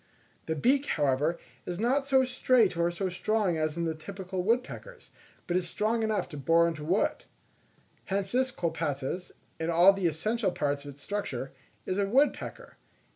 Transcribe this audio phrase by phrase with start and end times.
[0.47, 5.11] The beak, however, is not so straight or so strong as in the typical woodpeckers
[5.45, 7.25] but it is strong enough to bore into wood.
[8.05, 11.51] Hence this Colaptes, in all the essential parts of its structure,
[11.85, 12.77] is a woodpecker.